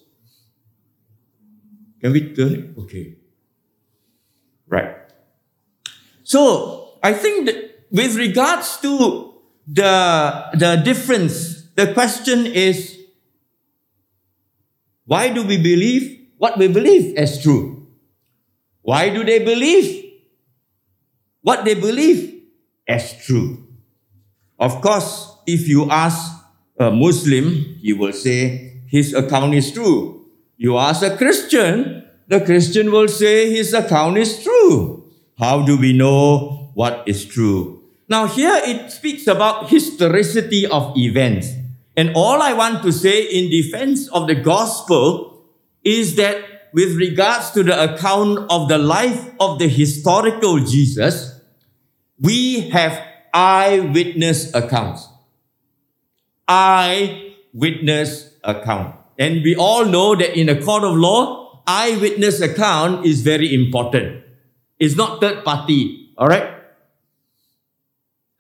[2.00, 2.66] Can we turn it?
[2.80, 3.16] Okay.
[4.68, 4.96] Right.
[6.24, 9.34] So I think that with regards to
[9.68, 12.98] the, the difference the question is
[15.06, 17.88] why do we believe what we believe as true?
[18.82, 20.12] Why do they believe
[21.42, 22.33] what they believe
[22.88, 23.68] as true?
[24.60, 26.32] Of course, if you ask
[26.80, 30.26] a Muslim, he will say his account is true.
[30.58, 35.12] You ask a Christian, the Christian will say his account is true.
[35.38, 37.84] How do we know what is true?
[38.08, 41.50] Now, here it speaks about historicity of events.
[41.96, 45.44] And all I want to say in defense of the gospel
[45.84, 51.33] is that with regards to the account of the life of the historical Jesus,
[52.20, 53.02] we have
[53.34, 55.08] eyewitness accounts.
[56.48, 58.96] Eyewitness account.
[59.18, 64.24] And we all know that in a court of law, eyewitness account is very important.
[64.80, 66.52] It's not third party, all right?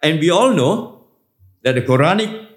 [0.01, 1.05] And we all know
[1.62, 2.47] that the Quranic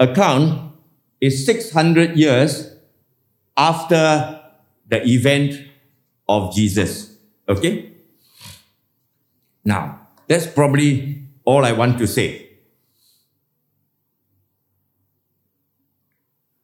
[0.00, 0.72] account
[1.20, 2.74] is 600 years
[3.56, 4.40] after
[4.88, 5.54] the event
[6.28, 7.16] of Jesus.
[7.48, 7.92] Okay?
[9.64, 12.48] Now, that's probably all I want to say.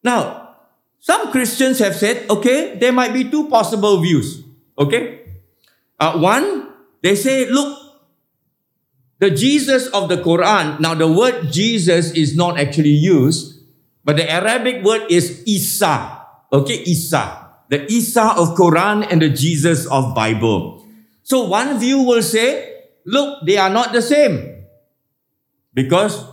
[0.03, 0.57] Now,
[0.99, 4.43] some Christians have said, okay, there might be two possible views.
[4.79, 5.21] Okay?
[5.99, 7.79] Uh, one, they say, look,
[9.19, 13.61] the Jesus of the Quran, now the word Jesus is not actually used,
[14.05, 16.23] but the Arabic word is Isa.
[16.53, 17.47] Okay, Isa.
[17.69, 20.87] The Isa of Quran and the Jesus of Bible.
[21.23, 22.78] So one view will say,
[23.09, 24.65] look, they are not the same.
[25.73, 26.25] Because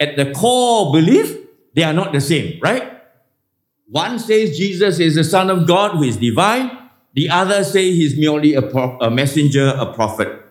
[0.00, 1.36] at the core belief,
[1.74, 2.96] they are not the same, right?
[3.88, 6.70] One says Jesus is the Son of God who is divine.
[7.14, 10.42] The other say he's merely a, pro- a messenger, a prophet.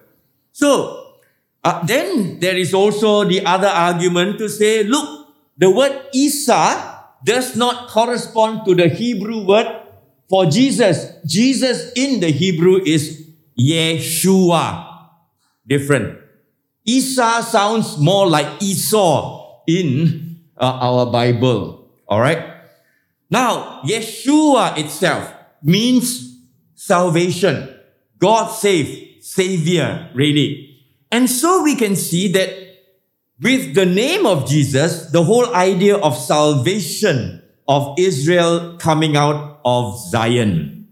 [0.51, 1.13] So
[1.63, 7.55] uh, then there is also the other argument to say, look, the word Isa does
[7.55, 9.67] not correspond to the Hebrew word
[10.29, 11.11] for Jesus.
[11.25, 13.27] Jesus in the Hebrew is
[13.59, 14.94] Yeshua.
[15.67, 16.19] Different.
[16.85, 21.89] Isa sounds more like Esau in uh, our Bible.
[22.07, 22.53] All right.
[23.29, 26.37] Now, Yeshua itself means
[26.75, 27.69] salvation.
[28.19, 30.77] God save, Savior, really.
[31.11, 32.49] And so we can see that
[33.41, 39.99] with the name of Jesus, the whole idea of salvation of Israel coming out of
[39.99, 40.87] Zion.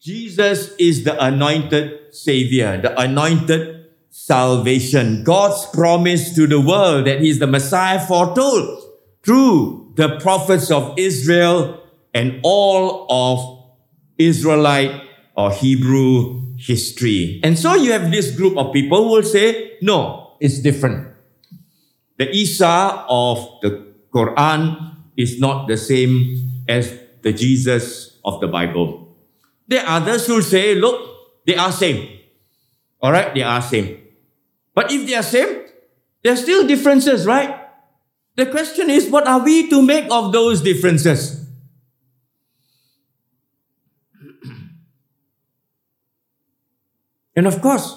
[0.00, 3.77] Jesus is the anointed Savior, the anointed
[4.10, 5.24] salvation.
[5.24, 8.84] God's promise to the world that He's the Messiah foretold
[9.22, 11.82] through the prophets of Israel
[12.14, 13.70] and all of
[14.18, 15.02] Israelite
[15.36, 17.40] or Hebrew history.
[17.44, 21.14] And so you have this group of people who will say, no, it's different.
[22.18, 26.92] The Isa of the Quran is not the same as
[27.22, 29.16] the Jesus of the Bible.
[29.68, 32.17] There are others who say, look, they are same.
[33.00, 33.98] All right, they are same.
[34.74, 35.64] But if they are same,
[36.22, 37.68] there are still differences, right?
[38.36, 41.44] The question is, what are we to make of those differences?
[47.34, 47.96] And of course,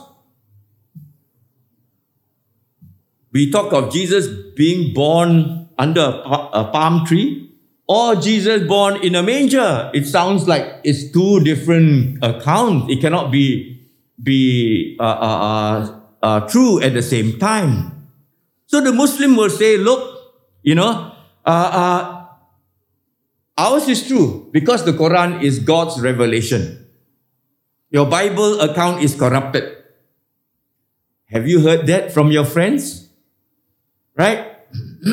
[3.32, 7.52] we talk of Jesus being born under a palm tree
[7.88, 9.90] or Jesus born in a manger.
[9.94, 12.92] It sounds like it's two different accounts.
[12.92, 13.81] It cannot be,
[14.22, 18.08] be uh, uh, uh, uh true at the same time.
[18.68, 20.00] So the Muslim will say, look,
[20.64, 21.12] you know,
[21.46, 22.28] uh, uh,
[23.58, 26.88] ours is true because the Quran is God's revelation.
[27.90, 29.78] Your Bible account is corrupted.
[31.26, 33.10] Have you heard that from your friends?
[34.16, 34.56] Right?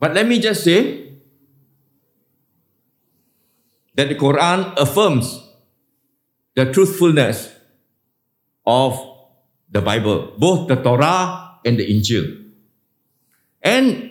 [0.00, 1.18] but let me just say
[3.94, 5.47] that the Quran affirms
[6.58, 7.54] the truthfulness
[8.66, 8.98] of
[9.70, 12.26] the Bible, both the Torah and the Injil.
[13.62, 14.10] And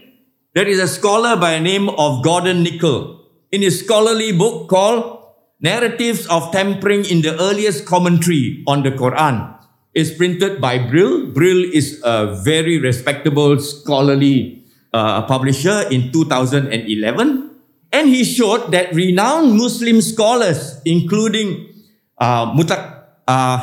[0.54, 3.20] there is a scholar by the name of Gordon Nickel
[3.52, 5.28] in his scholarly book called
[5.60, 9.54] Narratives of Tampering in the earliest commentary on the Quran
[9.94, 11.28] is printed by Brill.
[11.28, 17.52] Brill is a very respectable scholarly uh, publisher in 2011.
[17.92, 21.77] And he showed that renowned Muslim scholars, including
[22.18, 22.82] uh, Mutak,
[23.28, 23.58] uh,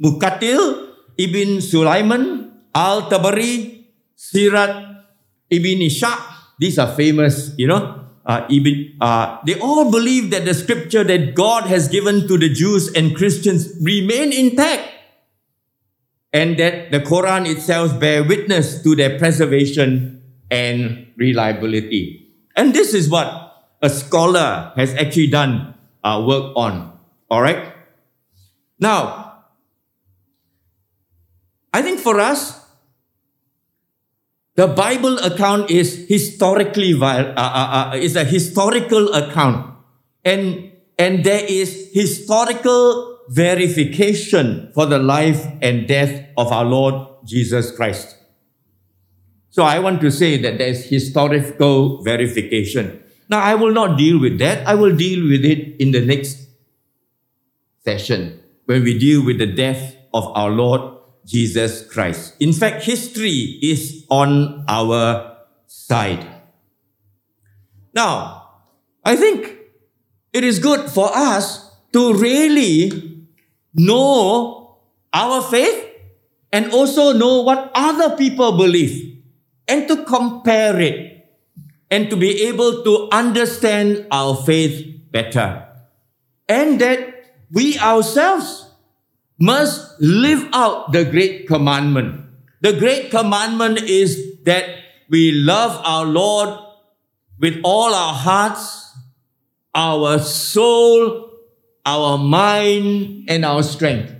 [0.00, 3.84] Mukatil ibn Sulaiman, Al Tabari,
[4.16, 5.04] Sirat
[5.50, 6.18] ibn Ishaq,
[6.58, 11.34] these are famous, you know, uh, even, uh, they all believe that the scripture that
[11.34, 14.90] God has given to the Jews and Christians remain intact
[16.32, 22.32] and that the Quran itself bear witness to their preservation and reliability.
[22.56, 23.28] And this is what
[23.82, 26.93] a scholar has actually done uh, work on.
[27.30, 27.72] All right.
[28.78, 29.44] Now,
[31.72, 32.64] I think for us,
[34.54, 39.74] the Bible account is historically uh, uh, uh, is a historical account,
[40.24, 46.94] and and there is historical verification for the life and death of our Lord
[47.24, 48.16] Jesus Christ.
[49.50, 53.02] So I want to say that there is historical verification.
[53.28, 54.66] Now I will not deal with that.
[54.66, 56.46] I will deal with it in the next
[57.84, 60.80] session when we deal with the death of our Lord
[61.26, 62.34] Jesus Christ.
[62.40, 66.26] In fact, history is on our side.
[67.94, 68.50] Now,
[69.04, 69.58] I think
[70.32, 73.26] it is good for us to really
[73.74, 74.78] know
[75.12, 75.90] our faith
[76.52, 79.22] and also know what other people believe
[79.68, 81.26] and to compare it
[81.90, 85.66] and to be able to understand our faith better.
[86.48, 87.13] And that
[87.54, 88.68] we ourselves
[89.38, 92.26] must live out the great commandment.
[92.60, 94.64] The great commandment is that
[95.08, 96.58] we love our Lord
[97.38, 98.96] with all our hearts,
[99.74, 101.30] our soul,
[101.86, 104.12] our mind, and our strength.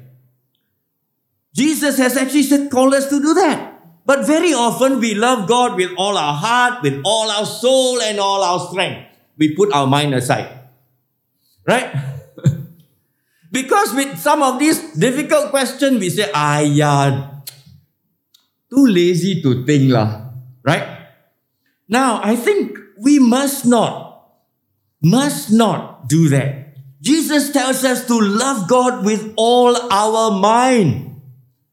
[1.55, 3.73] Jesus has actually said, called us to do that.
[4.07, 8.21] But very often we love God with all our heart, with all our soul, and
[8.21, 9.09] all our strength.
[9.39, 10.51] We put our mind aside.
[11.67, 12.14] Right?
[13.55, 16.59] Because with some of these difficult questions, we say, ah,
[18.67, 20.35] too lazy to think lah.
[20.67, 20.83] Right?
[21.87, 24.27] Now, I think we must not,
[24.99, 26.75] must not do that.
[26.99, 31.23] Jesus tells us to love God with all our mind.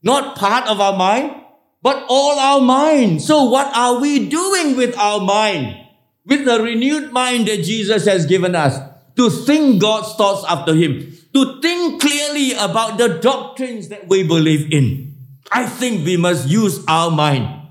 [0.04, 1.34] Not part of our mind,
[1.82, 3.26] but all our mind.
[3.26, 5.82] So what are we doing with our mind?
[6.28, 8.78] With the renewed mind that Jesus has given us
[9.18, 14.72] to think God's thoughts after Him to think clearly about the doctrines that we believe
[14.72, 15.16] in.
[15.52, 17.62] I think we must use our mind.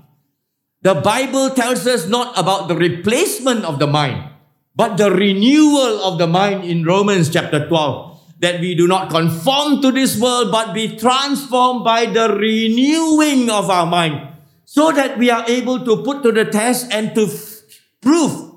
[0.81, 4.29] The Bible tells us not about the replacement of the mind,
[4.75, 8.09] but the renewal of the mind in Romans chapter 12.
[8.41, 13.69] That we do not conform to this world, but be transformed by the renewing of
[13.69, 14.33] our mind,
[14.65, 17.61] so that we are able to put to the test and to f-
[18.01, 18.51] prove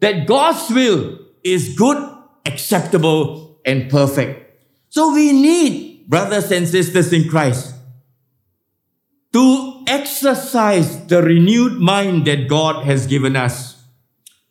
[0.00, 1.96] that God's will is good,
[2.44, 4.40] acceptable, and perfect.
[4.88, 7.74] So we need, brothers and sisters in Christ,
[9.32, 13.82] to exercise the renewed mind that God has given us.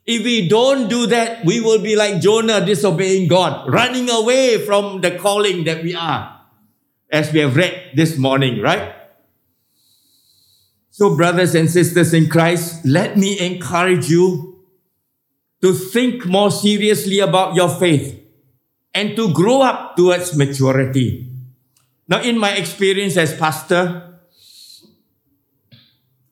[0.05, 4.99] If we don't do that, we will be like Jonah disobeying God, running away from
[4.99, 6.41] the calling that we are,
[7.09, 8.93] as we have read this morning, right?
[10.89, 14.61] So, brothers and sisters in Christ, let me encourage you
[15.61, 18.22] to think more seriously about your faith
[18.93, 21.29] and to grow up towards maturity.
[22.07, 24.13] Now, in my experience as pastor,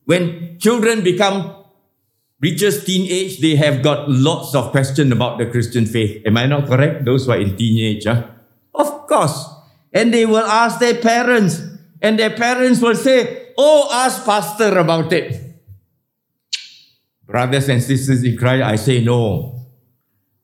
[0.04, 1.64] When children become
[2.40, 6.26] reaches teenage, they have got lots of questions about the Christian faith.
[6.26, 7.04] Am I not correct?
[7.04, 8.26] Those who are in teenage, huh?
[8.74, 9.48] Of course.
[9.92, 11.62] And they will ask their parents,
[12.00, 15.40] and their parents will say, Oh, ask pastor about it.
[17.26, 19.60] Brothers and sisters in Christ, I say no.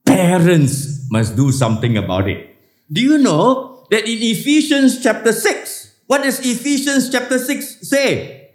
[0.05, 2.55] Parents must do something about it.
[2.91, 8.51] Do you know that in Ephesians chapter 6, what does Ephesians chapter 6 say?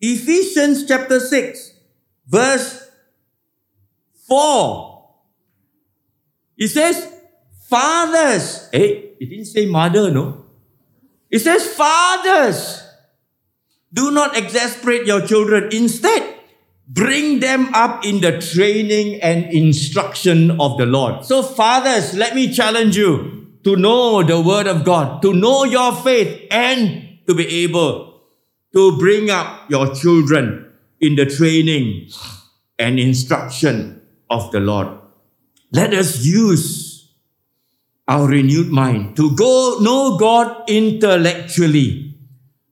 [0.00, 1.72] Ephesians chapter 6,
[2.26, 2.90] verse
[4.28, 5.10] 4.
[6.56, 7.12] It says,
[7.68, 8.68] Fathers.
[8.72, 10.46] Hey, it didn't say mother, no?
[11.30, 12.82] It says, Fathers.
[13.92, 15.68] Do not exasperate your children.
[15.72, 16.39] Instead,
[16.92, 21.24] bring them up in the training and instruction of the Lord.
[21.24, 25.94] So, fathers, let me challenge you to know the word of God, to know your
[25.94, 28.22] faith, and to be able
[28.72, 32.10] to bring up your children in the training
[32.78, 34.88] and instruction of the Lord.
[35.72, 37.12] Let us use
[38.08, 42.16] our renewed mind to go know God intellectually,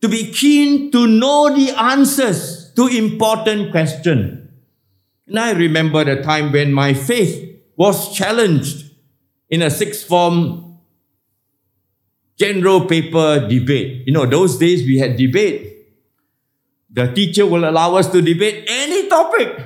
[0.00, 4.48] to be keen to know the answers to important questions.
[5.26, 8.92] And I remember the time when my faith was challenged
[9.50, 10.78] in a sixth form
[12.38, 14.06] general paper debate.
[14.06, 15.88] You know, those days we had debate.
[16.88, 19.60] The teacher will allow us to debate any topic.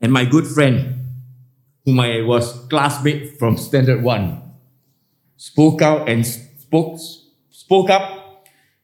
[0.00, 1.04] And my good friend,
[1.84, 4.40] whom I was classmate from standard one,
[5.36, 6.98] spoke out and spoke,
[7.50, 8.17] spoke up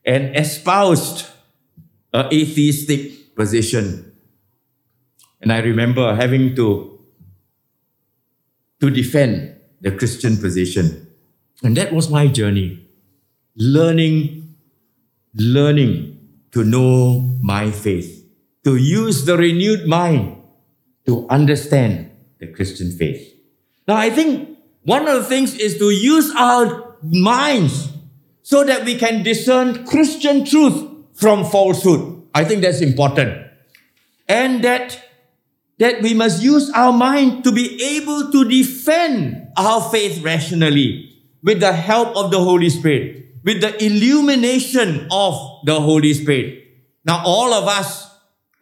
[0.05, 1.27] and espoused
[2.13, 4.13] an atheistic position.
[5.41, 7.01] And I remember having to,
[8.81, 11.07] to defend the Christian position.
[11.63, 12.89] And that was my journey.
[13.57, 14.55] Learning,
[15.35, 16.19] learning
[16.53, 18.27] to know my faith,
[18.65, 20.41] to use the renewed mind
[21.07, 23.35] to understand the Christian faith.
[23.87, 27.94] Now, I think one of the things is to use our minds
[28.45, 32.23] so that we can discern Christian truth from falsehood.
[32.35, 33.41] I think that's important.
[34.29, 35.03] And that,
[35.79, 41.11] that we must use our mind to be able to defend our faith rationally
[41.43, 46.69] with the help of the Holy Spirit, with the illumination of the Holy Spirit.
[47.07, 48.13] Now, all of us,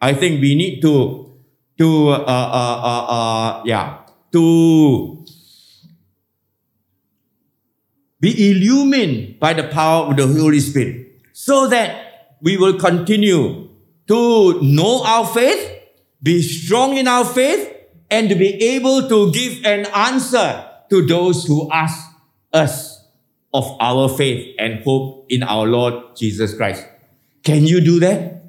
[0.01, 1.29] I think we need to
[1.77, 3.99] to uh, uh, uh, uh, yeah
[4.31, 5.25] to
[8.23, 13.67] be illumined by the power of the Holy Spirit, so that we will continue
[14.07, 15.59] to know our faith,
[16.21, 17.69] be strong in our faith,
[18.09, 21.99] and to be able to give an answer to those who ask
[22.53, 23.05] us
[23.53, 26.87] of our faith and hope in our Lord Jesus Christ.
[27.43, 28.45] Can you do that?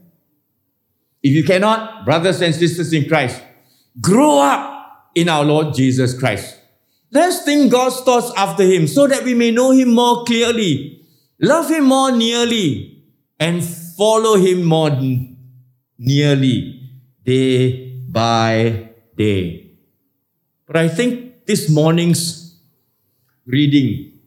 [1.21, 3.43] If you cannot, brothers and sisters in Christ,
[4.01, 6.61] grow up in our Lord Jesus Christ.
[7.15, 11.07] Let's think God's thoughts after Him so that we may know Him more clearly,
[11.39, 13.05] love Him more nearly,
[13.39, 14.91] and follow Him more
[15.97, 16.91] nearly
[17.25, 19.79] day by day.
[20.67, 22.59] But I think this morning's
[23.47, 24.19] reading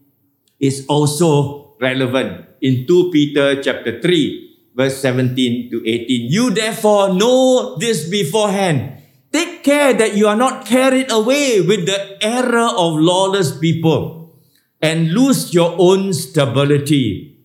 [0.57, 6.31] is also relevant in 2 Peter chapter 3 verse 17 to 18.
[6.31, 8.96] You therefore know this beforehand.
[9.38, 14.33] Take care that you are not carried away with the error of lawless people
[14.81, 17.38] and lose your own stability.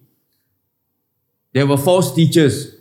[1.52, 2.76] There were false teachers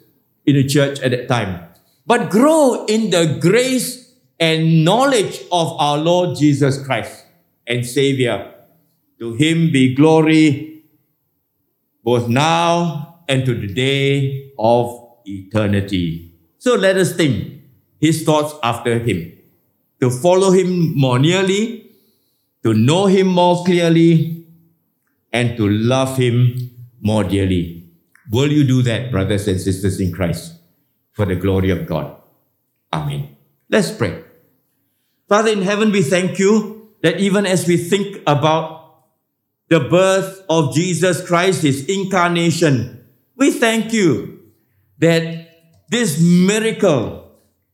[0.45, 1.67] in the church at that time.
[2.07, 7.25] But grow in the grace and knowledge of our Lord Jesus Christ
[7.67, 8.53] and Savior.
[9.19, 10.85] To him be glory
[12.01, 16.33] both now and to the day of eternity.
[16.59, 17.50] So let us think
[18.01, 19.31] his thoughts after him,
[20.01, 21.91] to follow him more nearly,
[22.63, 24.45] to know him more clearly,
[25.31, 27.89] and to love him more dearly.
[28.31, 30.53] Will you do that, brothers and sisters in Christ,
[31.11, 32.17] for the glory of God?
[32.91, 33.37] Amen.
[33.69, 34.23] Let's pray.
[35.29, 39.05] Father in heaven, we thank you that even as we think about
[39.69, 44.39] the birth of Jesus Christ, his incarnation, we thank you
[44.99, 45.49] that
[45.89, 47.20] this miracle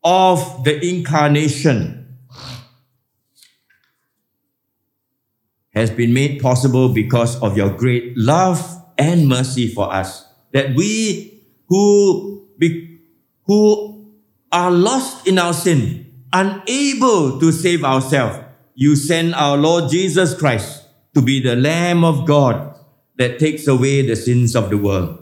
[0.07, 2.17] of the incarnation
[5.73, 10.25] has been made possible because of your great love and mercy for us.
[10.53, 13.01] That we who, be,
[13.47, 14.13] who
[14.49, 18.39] are lost in our sin, unable to save ourselves,
[18.75, 20.85] you send our Lord Jesus Christ
[21.15, 22.79] to be the Lamb of God
[23.17, 25.21] that takes away the sins of the world.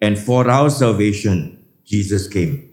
[0.00, 2.71] And for our salvation, Jesus came.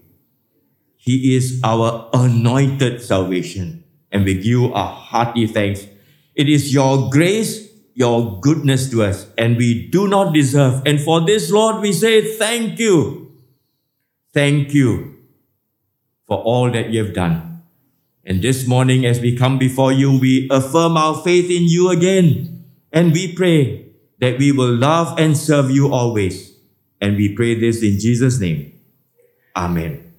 [1.02, 3.84] He is our anointed salvation.
[4.12, 5.86] And we give our hearty thanks.
[6.34, 10.82] It is your grace, your goodness to us, and we do not deserve.
[10.84, 13.32] And for this, Lord, we say thank you.
[14.34, 15.16] Thank you
[16.26, 17.62] for all that you have done.
[18.24, 22.66] And this morning, as we come before you, we affirm our faith in you again.
[22.92, 23.86] And we pray
[24.20, 26.54] that we will love and serve you always.
[27.00, 28.78] And we pray this in Jesus' name.
[29.56, 30.09] Amen.